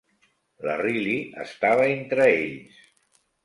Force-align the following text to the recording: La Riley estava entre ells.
La 0.67 0.77
Riley 0.81 1.21
estava 1.45 1.87
entre 1.93 2.29
ells. 2.41 2.85